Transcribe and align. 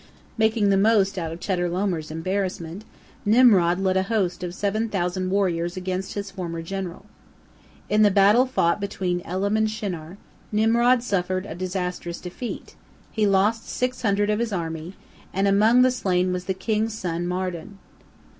Making 0.35 0.71
the 0.71 0.77
most 0.77 1.19
of 1.19 1.39
Chedorlaomer's 1.39 2.09
embarrassment, 2.09 2.85
Nimrod 3.23 3.79
led 3.79 3.95
a 3.97 4.01
host 4.09 4.41
of 4.43 4.55
seven 4.55 4.89
thousand 4.89 5.29
warriors 5.29 5.77
against 5.77 6.15
his 6.15 6.31
former 6.31 6.63
general. 6.63 7.05
In 7.87 8.01
the 8.01 8.09
battle 8.09 8.47
fought 8.47 8.81
between 8.81 9.21
Elam 9.21 9.55
and 9.55 9.69
Shinar, 9.69 10.17
Nimrod 10.51 11.03
suffered 11.03 11.45
a 11.45 11.53
disastrous 11.53 12.19
defeat, 12.19 12.73
he 13.11 13.27
lost 13.27 13.69
six 13.69 14.01
hundred 14.01 14.31
of 14.31 14.39
his 14.39 14.51
army, 14.51 14.95
and 15.35 15.47
among 15.47 15.83
the 15.83 15.91
slain 15.91 16.33
was 16.33 16.45
the 16.45 16.55
king's 16.55 16.97
son 16.97 17.27
Mardon. 17.27 17.77